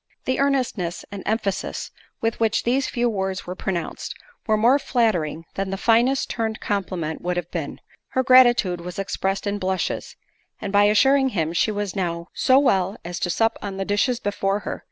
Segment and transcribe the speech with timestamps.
[0.25, 1.91] The earnestness and emphasis
[2.21, 4.15] with which these few words were pronounced,
[4.47, 7.79] were more flattering than the finest turned compliment would have been;
[8.13, 10.15] her gratitude was expressed in blushes,
[10.59, 14.19] and by assuring him she was now "So well, as to sup on the dishes
[14.19, 14.79] before her."